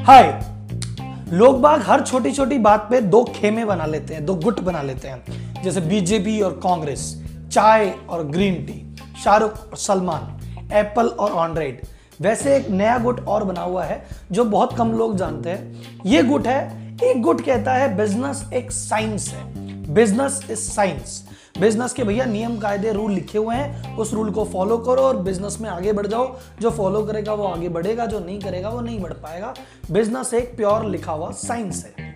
[0.00, 0.44] हाय।
[1.32, 4.82] लोग बाग हर छोटी छोटी बात पे दो खेमे बना लेते हैं, दो गुट बना
[4.82, 10.40] लेते हैं। जैसे बीजेपी और कांग्रेस, चाय और ग्रीन टी, शाहरुख और सलमान,
[10.72, 11.80] एप्पल और ऑनड्राइड
[12.20, 16.22] वैसे एक नया गुट और बना हुआ है, जो बहुत कम लोग जानते हैं। ये
[16.22, 19.44] गुट है, एक गुट कहता है, बिज़नेस एक साइंस है।
[19.94, 21.24] Business is science.
[21.58, 25.16] बिज़नेस के भैया नियम, कायदे रूल लिखे हुए हैं। उस रूल को फॉलो करो और
[25.16, 28.80] बिज़नेस में आगे बढ़ जाओ। जो फॉलो करेगा वो आगे बढ़ेगा, जो नहीं करेगा वो
[28.80, 29.54] नहीं बढ़ पाएगा।
[29.90, 32.10] बिज़नेस एक प्योर लिखा हुआ साइंस है।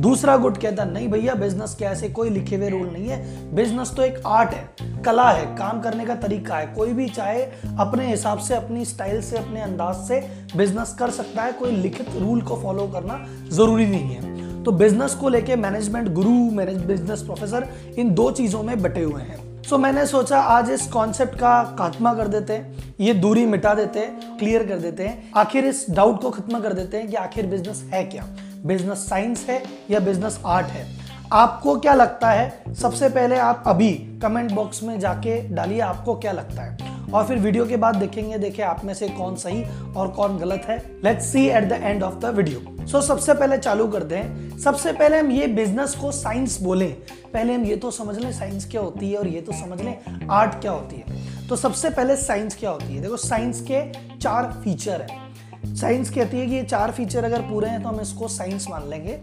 [0.00, 3.92] दूसरा गुट कहता नहीं भैया बिज़नेस के ऐसे कोई लिखे हुए रूल नहीं है। बिज़नेस
[3.96, 4.68] तो एक आर्ट है,
[5.02, 7.42] कला है, काम करने का तरीका है। कोई भी चाहे,
[7.78, 10.20] अपने हिसाब से, अपनी स्टाइल से, अपने अंदाज से
[10.56, 15.14] बिज़नेस कर सकता है। कोई लिखित रूल को फॉलो करना ज़रूरी नहीं है। तो बिज़नेस
[15.14, 17.68] को लेके management Guru manage business professor
[17.98, 21.62] in दो चीज़ों में बटे हुए हैं। सो so, मैंने सोचा आज इस कॉन्सेप्ट का
[21.78, 25.86] खात्मा कर देते हैं ये दूरी मिटा देते हैं क्लियर कर देते हैं। आखिर इस
[25.90, 28.26] डाउट को खत्म कर देते हैं कि आखिर बिज़नेस है क्या?
[28.66, 30.86] बिज़नेस साइंस है या बिज़नेस आर्ट है?
[31.32, 32.74] आपको क्या लगता है?
[32.74, 36.93] सबसे पहले आप अभी कमेंट बॉक्स में जाके डालिए आपको क्या लगता है?
[37.14, 39.64] और फिर वीडियो के बाद देखेंगे, देखे आप में से कौन सही
[39.96, 43.58] और कौन गलत है। Let's see at the end of the video so सबसे पहले
[43.58, 46.86] चालू करते हैं सबसे पहले हम ये बिज़नेस को साइंस बोले।
[47.32, 50.26] पहले हम ये तो समझ लें साइंस क्या होती है और ये तो समझ लें
[50.30, 53.00] आर्ट क्या होती है। तो सबसे पहले साइंस क्या होती है?
[53.02, 53.82] देखो साइंस के
[54.18, 58.00] चार फीचर है। साइंस कहती है कि ये चार फीचर अगर पूरे हैं तो हम
[58.00, 59.18] इसको साइंस मान लेंगे।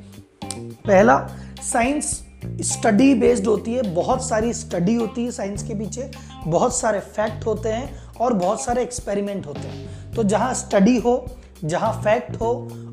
[0.45, 1.17] पहला
[1.63, 6.09] साइंस स्टडी बेस्ड होती है, बहुत सारी स्टडी होती है साइंस के पीछे,
[6.47, 11.25] बहुत सारे फैक्ट होते हैं और बहुत सारे एक्सपेरिमेंट होते हैं। तो जहाँ स्टडी हो,
[11.63, 12.51] जहाँ फैक्ट हो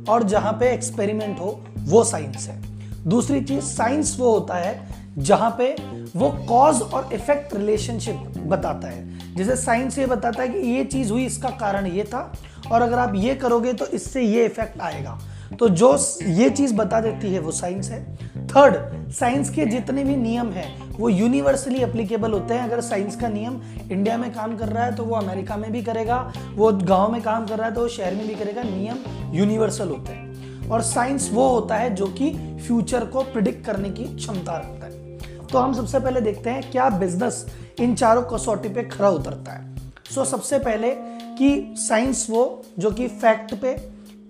[0.09, 2.61] और जहाँ पे एक्सपेरिमेंट हो, वो साइंस है।
[3.07, 5.75] दूसरी चीज़, साइंस वो होता है जहाँ पे
[6.17, 11.13] वो कॉज और इफ़ेक्ट रिलेशनशिप बताता है। जैसे साइंस ये बताता है कि ये चीज़
[11.13, 12.33] हुई, इसका कारण ये था
[12.73, 15.19] और अगर आप ये करोगे तो इससे ये इफ़ेक्ट आएगा।
[15.59, 20.17] तो जो ये चीज़ बता देती है वो साइंस है। थर्ड साइंस के जितने भी
[20.17, 23.61] नियम हैं वो यूनिवर्सली एप्लीकेबल होते हैं। अगर साइंस का नियम
[23.93, 26.21] इंडिया में काम कर रहा है तो वो अमेरिका में भी करेगा
[26.55, 28.99] वो गाँव में काम कर रहा है तो वो शहर में भी करेगा। नियम
[29.35, 32.31] यूनिवर्सल होते हैं। और साइंस वो होता है जो कि
[32.67, 36.89] फ्यूचर को प्रिडिक्ट करने की क्षमता रखता है। तो हम सबसे पहले देखते हैं क्या
[36.91, 37.45] बिज़नेस
[37.81, 39.77] इन चारों कसौटी पे खरा उतरता है।
[40.11, 40.91] सो so, सबसे पहले
[41.39, 43.71] कि साइंस वो जो कि फैक्ट पे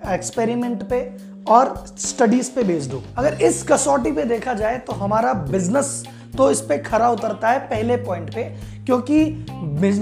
[0.07, 1.01] एक्सपेरिमेंट पे
[1.49, 6.03] और स्टडीज़ पे बेस्ड हो। अगर इस कसौटी पे देखा जाए तो हमारा बिज़नेस
[6.37, 8.43] तो इस पे खरा उतरता है पहले पॉइंट पे।
[8.89, 9.25] क्योंकि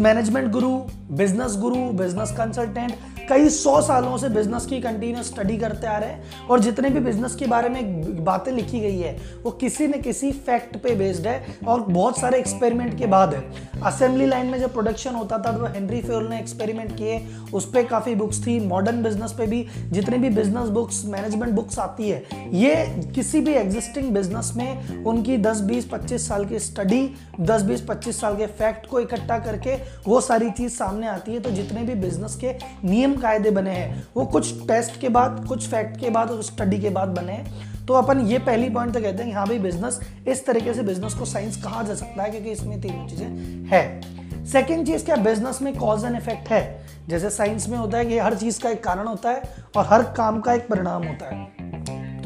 [0.01, 0.69] मैनेजमेंट गुरु
[1.17, 2.93] बिज़नेस गुरु बिज़नेस कंसल्टेंट
[3.29, 7.01] कई सौ सालों से बिज़नेस की कंटिन्यूस स्टडी करते आ रहे हैं और जितने भी
[7.01, 11.27] बिज़नेस के बारे में बातें लिखी गई है, वो किसी न किसी फैक्ट पे बेस्ड
[11.27, 15.53] है और बहुत सारे एक्सपेरिमेंट के बाद है। असेंबली लाइन में जब प्रोडक्शन होता था
[15.53, 17.21] तो हेनरी फेल ने एक्सपेरिमेंट किए।
[17.55, 21.79] उस पर काफ़ी बुक्स थी। मॉडर्न बिज़नेस पे भी जितनी भी बिज़नेस बुक्स मैनेजमेंट बुक्स
[21.79, 22.75] आती है, ये
[23.15, 27.09] किसी भी एग्जिस्टिंग बिज़नेस में उनकी दस बीस पच्चीस साल की स्टडी
[27.41, 29.75] दस बीस पच्चीस साल के फैक्ट को इकट्ठा करके
[30.07, 32.53] वो सारी चीज़ सामने आती है तो जितने भी बिज़नेस के
[32.85, 36.79] नियम कायदे बने हैं, वो कुछ टेस्ट के बाद, कुछ फैक्ट के बाद और स्टडी
[36.79, 40.01] के बाद बने हैं। तो अपन ये पहली पॉइंट तो कहते हैं हाँ भाई बिज़नेस
[40.29, 43.27] इस तरीके से बिज़नेस को साइंस कहा जा सकता है, क्योंकि इसमें तीनों चीज़ें
[43.67, 46.87] है। सेकेंड चीज़, क्या बिज़नेस में कॉज एंड इफ़ेक्ट है?
[47.09, 49.43] जैसे साइंस में होता है कि हर चीज़ का एक कारण होता है
[49.77, 51.56] और हर काम का एक परिणाम होता है।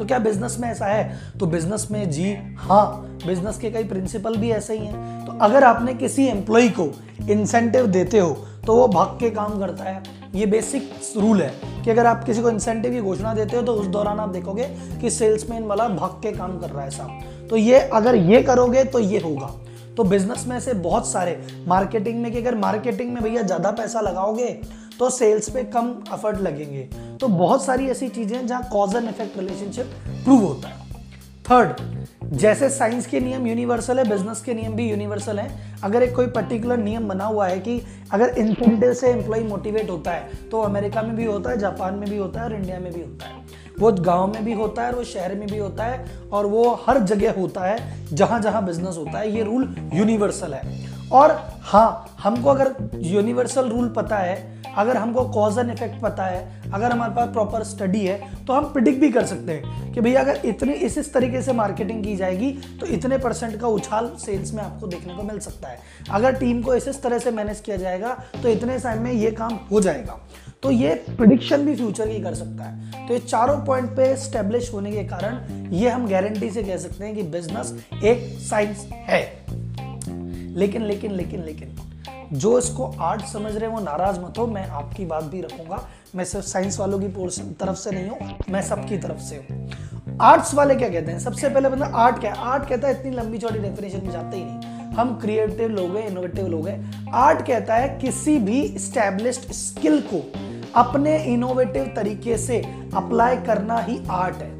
[0.01, 1.19] तो क्या बिज़नेस में ऐसा है?
[1.39, 5.63] तो बिज़नेस में जी हाँ बिज़नेस के कई प्रिंसिपल भी ऐसे ही हैं। तो अगर
[5.63, 6.89] आपने किसी एम्प्लॉय को
[7.29, 8.29] इंसेंटिव देते हो
[8.65, 10.01] तो वो भाग के काम करता है।
[10.35, 11.53] ये बेसिक रूल है
[11.83, 14.63] कि अगर आप किसी को इंसेंटिव की घोषणा देते हो तो उस दौरान आप देखोगे
[15.01, 18.83] कि सेल्समैन वाला भाग के काम कर रहा है साहब। तो ये, अगर ये करोगे
[18.85, 19.53] तो ये होगा।
[19.97, 24.01] तो बिज़नेस में से बहुत सारे मार्केटिंग में कि अगर मार्केटिंग में भैया ज़्यादा पैसा
[24.01, 24.49] लगाओगे
[24.99, 26.89] तो सेल्स पे कम एफर्ट लगेंगे।
[27.21, 29.91] तो बहुत सारी ऐसी चीज़ें हैं जहाँ cause and effect relationship
[30.23, 30.79] prove होता है।
[31.45, 35.49] थर्ड जैसे साइंस के नियम यूनिवर्सल है बिज़नेस के नियम भी यूनिवर्सल है।
[35.83, 40.11] अगर एक कोई पर्टिकुलर नियम बना हुआ है कि अगर इंसेंटिव से एम्प्लॉय मोटिवेट होता
[40.11, 42.91] है तो अमेरिका में भी होता है, जापान में भी होता है और इंडिया में
[42.93, 43.39] भी होता है।
[43.79, 46.69] वो गाँव में भी होता है और वो शहर में भी होता है और वो
[46.87, 51.31] हर जगह होता है जहाँ जहाँ बिज़नेस होता है। ये रूल यूनिवर्सल है। और
[51.63, 56.91] हाँ हमको अगर यूनिवर्सल रूल पता है अगर हमको कॉज एंड इफ़ेक्ट पता है, अगर
[56.91, 60.41] हमारे पास प्रॉपर स्टडी है तो हम प्रिडिक्ट भी कर सकते हैं कि भैया अगर
[60.45, 64.63] इतनी, इस इस तरीके से मार्केटिंग की जाएगी तो इतने परसेंट का उछाल सेल्स में
[64.63, 65.79] आपको देखने को मिल सकता है।
[66.11, 69.31] अगर टीम को इस इस तरह से मैनेज किया जाएगा तो इतने टाइम में ये
[69.31, 70.19] काम हो जाएगा।
[70.63, 74.73] तो ये प्रिडिक्शन भी फ्यूचर की कर सकता है। तो ये चारों पॉइंट पे स्टेब्लिश
[74.73, 77.73] होने के कारण ये हम गारंटी से कह सकते हैं कि बिज़नेस
[78.03, 79.21] एक साइंस है।
[80.55, 81.77] लेकिन लेकिन लेकिन लेकिन
[82.33, 85.87] जो इसको आर्ट समझ रहे हैं, वो नाराज़ मत हो, मैं आपकी बात भी रखूँगा।
[86.15, 90.17] मैं सिर्फ़ साइंस वालों की पोर्शन तरफ़ से नहीं हूँ, मैं सबकी तरफ़ से हूँ।
[90.21, 91.19] आर्ट्स वाले क्या कहते हैं?
[91.19, 94.37] सबसे पहले मतलब आर्ट क्या है आर्ट कहता है, इतनी लंबी चौड़ी डेफिनेशन में जाते
[94.37, 99.51] ही नहीं। हम क्रिएटिव लोग हैं इनोवेटिव लोग हैं। आर्ट कहता है, किसी भी स्टैब्लिश्ड
[99.51, 100.23] स्किल को
[100.75, 102.61] अपने इनोवेटिव तरीके से
[102.95, 104.51] अप्लाई करना ही आर्ट है।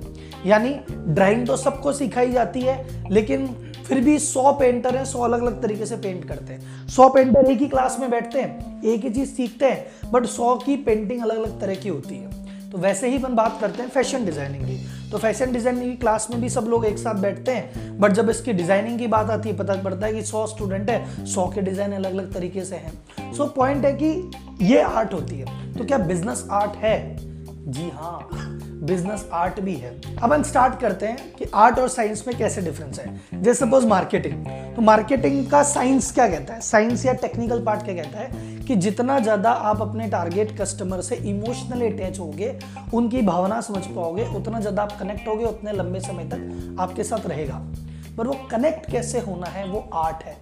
[0.45, 0.69] यानी
[1.13, 5.61] ड्राइंग तो सबको सिखाई जाती है, लेकिन फिर भी सौ पेंटर हैं, सौ अलग अलग
[5.61, 9.09] तरीके से पेंट करते हैं। सौ पेंटर एक ही क्लास में बैठते हैं, एक ही
[9.09, 12.39] चीज़ सीखते हैं बट सौ की पेंटिंग अलग अलग तरह की होती है।
[12.71, 16.27] तो वैसे ही अपन बात करते हैं फ़ैशन डिज़ाइनिंग की। तो फ़ैशन डिज़ाइनिंग की क्लास
[16.31, 19.49] में भी सब लोग एक साथ बैठते हैं बट जब इसकी डिज़ाइनिंग की बात आती
[19.49, 22.75] है, पता पड़ता है कि सौ स्टूडेंट है, सौ के डिज़ाइन अलग अलग तरीके से
[22.75, 27.30] हैं। सो पॉइंट है कि ये आर्ट होती है। तो क्या बिज़नेस आर्ट है?
[27.63, 28.27] जी हाँ
[28.83, 32.61] बिज़नेस आर्ट भी है। अब हम स्टार्ट करते हैं कि आर्ट और साइंस में कैसे
[32.61, 36.61] डिफरेंस है। जैसे सपोज़ मार्केटिंग तो मार्केटिंग का साइंस क्या कहता है?
[36.61, 38.49] साइंस या टेक्निकल पार्ट क्या कहता है?
[38.61, 42.53] कि जितना ज़्यादा आप अपने टारगेट कस्टमर से इमोशनली अटैच होगे,
[42.93, 47.27] उनकी भावना समझ पाओगे, उतना ज़्यादा आप कनेक्ट होगे, उतने लंबे समय तक आपके साथ
[47.27, 47.61] रहेगा।
[48.17, 49.67] पर वो कनेक्ट कैसे होना है?
[49.67, 50.37] वो आर्ट है।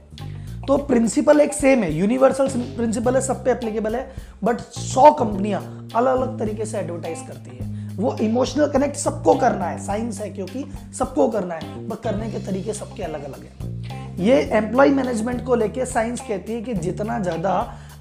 [0.67, 4.09] तो प्रिंसिपल एक सेम है। यूनिवर्सल प्रिंसिपल है, सब पे एप्लीकेबल है
[4.43, 5.61] बट सौ कंपनियाँ
[5.95, 10.29] अलग अलग तरीके से एडवर्टाइज करती है। वो इमोशनल कनेक्ट सबको करना है साइंस है
[10.29, 10.65] क्योंकि
[10.99, 15.55] सबको करना है बट करने के तरीके सबके अलग अलग है। ये एम्प्लॉय मैनेजमेंट को
[15.55, 17.51] लेके साइंस कहती है कि जितना ज़्यादा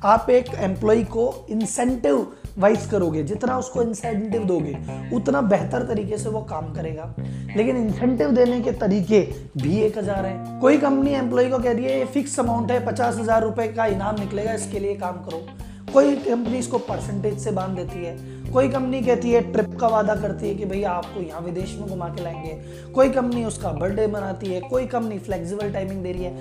[0.05, 2.27] आप एक एम्प्लॉय को इंसेंटिव
[2.59, 4.77] वाइज करोगे, जितना उसको इंसेंटिव दोगे,
[5.17, 7.15] उतना बेहतर तरीके से वो काम करेगा।
[7.57, 9.21] लेकिन इंसेंटिव देने के तरीके
[9.59, 12.85] भी एक हज़ार है। कोई कंपनी एम्प्लॉय को कह रही है, ये फिक्स अमाउंट है,
[12.87, 15.47] पचास हज़ार रुपए का इनाम निकलेगा, इसके लिए काम करो।
[15.93, 20.15] कोई कंपनी इसको परसेंटेज से बाँध देती है। कोई कंपनी कहती है ट्रिप का वादा
[20.15, 22.53] करती है कि भैया आपको यहाँ विदेश में घुमा के लाएँगे।
[22.93, 26.33] कोई कंपनी उसका बर्थडे मनाती है, कोई कंपनी फ्लेक्सिबल टाइमिंग दे रही है।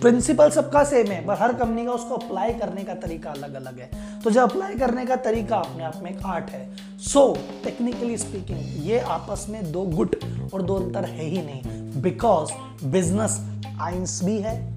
[0.00, 3.78] प्रिंसिपल सबका सेम है, पर हर कंपनी का उसको अप्लाई करने का तरीका अलग अलग
[3.78, 8.16] है। तो जब अप्लाई करने का तरीका अपने आप में एक आर्ट है। सो टेक्निकली
[8.16, 10.16] स्पीकिंग ये आपस में दो गुट
[10.54, 11.62] और दो अंतर है ही नहीं।
[12.02, 12.50] बिकॉज़
[12.86, 13.40] बिज़नेस
[13.80, 14.76] आइंस भी है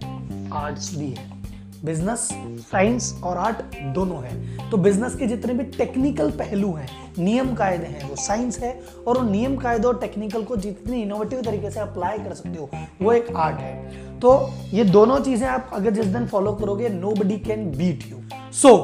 [0.53, 1.38] आर्ट्स भी है।
[1.85, 2.27] बिज़नेस,
[2.71, 6.87] साइंस और आर्ट दोनों है। तो बिज़नेस के जितने भी टेक्निकल पहलू हैं,
[7.19, 11.41] नियम कायदे हैं, वो साइंस है और उन नियम कायदे और टेक्निकल को जितने इनोवेटिव
[11.41, 12.69] तरीके से अप्लाई कर सकते हो,
[13.01, 17.37] वो एक आर्ट है। तो ये दोनों चीज़ें आप अगर जिस दिन फॉलो करोगे nobody
[17.39, 18.17] can beat you
[18.53, 18.75] so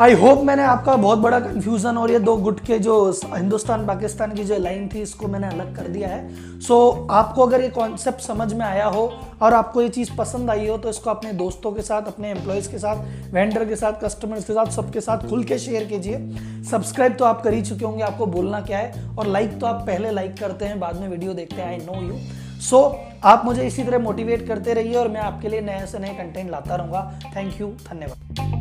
[0.00, 2.94] I hope मैंने आपका बहुत बड़ा कंफ्यूजन और ये दो गुट के जो
[3.34, 7.42] हिंदुस्तान पाकिस्तान की जो लाइन थी इसको मैंने अलग कर दिया है। सो so, आपको
[7.42, 9.04] अगर ये कॉन्सेप्ट समझ में आया हो
[9.42, 12.70] और आपको ये चीज़ पसंद आई हो तो इसको अपने दोस्तों के साथ अपने एम्प्लॉयज़
[12.70, 16.18] के साथ वेंडर के साथ कस्टमर्स के साथ सबके साथ खुल के शेयर कीजिए।
[16.70, 19.16] सब्सक्राइब तो आप कर ही चुके होंगे आपको बोलना क्या है?
[19.18, 22.02] और लाइक तो आप पहले लाइक करते हैं बाद में वीडियो देखते हैं आई नो
[22.02, 22.18] यू
[22.62, 22.82] सो
[23.24, 26.50] आप मुझे इसी तरह मोटिवेट करते रहिए और मैं आपके लिए नए से नए कंटेंट
[26.50, 28.53] लाता रहूँगा। थैंक यू धन्यवाद।